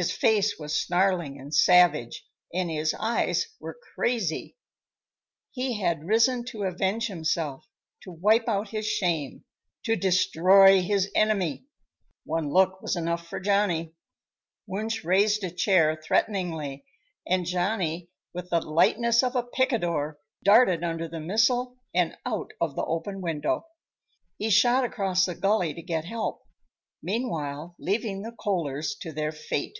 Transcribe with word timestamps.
His 0.00 0.12
face 0.12 0.60
was 0.60 0.80
snarling 0.80 1.40
and 1.40 1.52
savage, 1.52 2.24
and 2.54 2.70
his 2.70 2.94
eyes 2.94 3.48
were 3.58 3.76
crazy. 3.96 4.56
He 5.50 5.80
had 5.80 6.04
risen 6.04 6.44
to 6.50 6.62
avenge 6.62 7.08
himself, 7.08 7.66
to 8.02 8.12
wipe 8.12 8.46
out 8.46 8.68
his 8.68 8.86
shame, 8.86 9.42
to 9.82 9.96
destroy 9.96 10.82
his 10.82 11.10
enemy. 11.16 11.66
One 12.24 12.48
look 12.48 12.80
was 12.80 12.94
enough 12.94 13.26
for 13.26 13.40
Johnny. 13.40 13.96
Wunsch 14.68 15.02
raised 15.02 15.42
a 15.42 15.50
chair 15.50 16.00
threateningly, 16.00 16.84
and 17.26 17.44
Johnny, 17.44 18.08
with 18.32 18.50
the 18.50 18.60
lightness 18.60 19.24
of 19.24 19.34
a 19.34 19.42
picador, 19.42 20.20
darted 20.44 20.84
under 20.84 21.08
the 21.08 21.18
missile 21.18 21.76
and 21.92 22.16
out 22.24 22.52
of 22.60 22.76
the 22.76 22.84
open 22.84 23.20
window. 23.20 23.66
He 24.36 24.50
shot 24.50 24.84
across 24.84 25.26
the 25.26 25.34
gully 25.34 25.74
to 25.74 25.82
get 25.82 26.04
help, 26.04 26.44
meanwhile 27.02 27.74
leaving 27.80 28.22
the 28.22 28.30
Kohlers 28.30 28.94
to 29.00 29.10
their 29.10 29.32
fate. 29.32 29.76